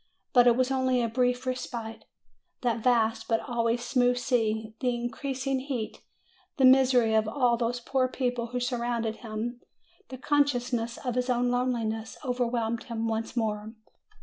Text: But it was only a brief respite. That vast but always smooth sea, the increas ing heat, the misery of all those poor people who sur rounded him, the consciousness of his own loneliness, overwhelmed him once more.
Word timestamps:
But 0.33 0.47
it 0.47 0.55
was 0.55 0.71
only 0.71 0.99
a 0.99 1.07
brief 1.07 1.45
respite. 1.45 2.05
That 2.61 2.81
vast 2.83 3.27
but 3.27 3.39
always 3.39 3.83
smooth 3.85 4.17
sea, 4.17 4.73
the 4.79 4.87
increas 4.87 5.45
ing 5.45 5.59
heat, 5.59 6.01
the 6.57 6.65
misery 6.65 7.13
of 7.13 7.27
all 7.27 7.55
those 7.55 7.79
poor 7.79 8.07
people 8.07 8.47
who 8.47 8.59
sur 8.59 8.79
rounded 8.79 9.17
him, 9.17 9.61
the 10.09 10.17
consciousness 10.17 10.97
of 11.05 11.13
his 11.13 11.29
own 11.29 11.51
loneliness, 11.51 12.17
overwhelmed 12.25 12.85
him 12.85 13.07
once 13.07 13.37
more. 13.37 13.75